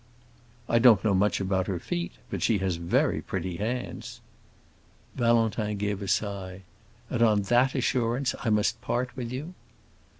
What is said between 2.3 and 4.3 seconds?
but she has very pretty hands."